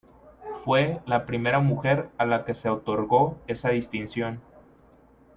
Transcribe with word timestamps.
Fue 0.65 0.99
la 1.05 1.27
primera 1.27 1.59
mujer 1.59 2.09
a 2.17 2.25
la 2.25 2.43
que 2.43 2.55
se 2.55 2.69
otorgó 2.69 3.37
esa 3.45 3.69
distinción. 3.69 4.41